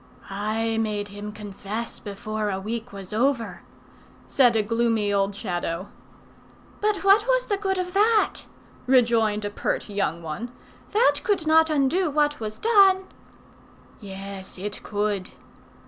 "I 0.31 0.79
made 0.79 1.09
him 1.09 1.31
confess 1.31 1.99
before 1.99 2.49
a 2.49 2.59
week 2.59 2.91
was 2.91 3.13
over," 3.13 3.61
said 4.25 4.55
a 4.55 4.63
gloomy 4.63 5.13
old 5.13 5.35
Shadow. 5.35 5.89
"But 6.79 7.03
what 7.03 7.27
was 7.27 7.45
the 7.45 7.57
good 7.57 7.77
of 7.77 7.93
that?" 7.93 8.47
rejoined 8.87 9.45
a 9.45 9.51
pert 9.51 9.89
young 9.91 10.23
one. 10.23 10.51
"That 10.93 11.21
could 11.23 11.45
not 11.45 11.69
undo 11.69 12.09
what 12.09 12.39
was 12.39 12.57
done." 12.57 13.09
"Yes, 13.99 14.57
it 14.57 14.81
could." 14.81 15.29